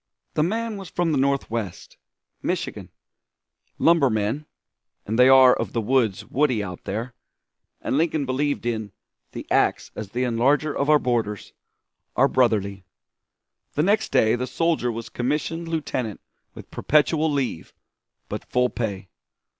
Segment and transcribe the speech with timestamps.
[0.33, 1.95] The man was from the Northwest
[2.41, 2.89] Michigan.
[3.77, 4.47] Lumbermen
[5.05, 7.13] and they are of the woods woody out there
[7.81, 8.93] and Lincoln believed in
[9.33, 11.53] "the ax as the enlarger of our borders"
[12.15, 12.83] are brotherly.
[13.75, 16.19] The next day the soldier was commissioned lieutenant
[16.55, 17.71] with perpetual leave,
[18.27, 19.07] but full pay.